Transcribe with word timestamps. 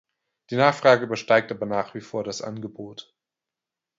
Die 0.49 0.55
Nachfrage 0.55 1.05
übersteigt 1.05 1.51
aber 1.51 1.67
nach 1.67 1.93
wie 1.93 2.01
vor 2.01 2.23
das 2.23 2.41
Angebot. 2.41 3.15